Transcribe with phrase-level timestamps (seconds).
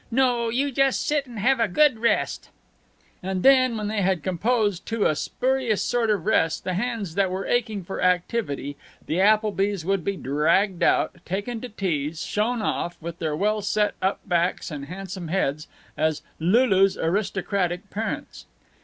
[0.09, 2.49] No, you just sit and have a good rest."
[3.21, 7.29] And then, when they had composed to a spurious sort of rest the hands that
[7.29, 12.97] were aching for activity, the Applebys would be dragged out, taken to teas, shown off,
[12.99, 18.47] with their well set up backs and handsome heads, as Lulu's aristocratic parents.